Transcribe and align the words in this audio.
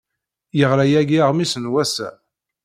Yeɣra 0.57 0.85
yagi 0.91 1.19
aɣmis 1.25 1.53
n 1.57 1.71
wass-a. 1.71 2.09